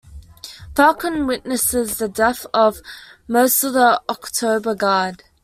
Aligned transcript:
Falcon 0.75 1.27
witnesses 1.27 1.99
the 1.99 2.09
death 2.09 2.47
of 2.55 2.81
most 3.27 3.63
of 3.63 3.73
the 3.73 4.01
Oktober 4.09 4.75
Guard. 4.75 5.21